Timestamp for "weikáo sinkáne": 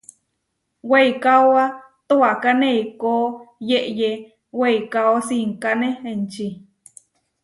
4.59-5.89